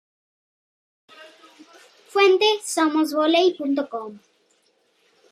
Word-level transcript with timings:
Fuente: 2.11 2.49
somosvoley.com. 2.73 4.11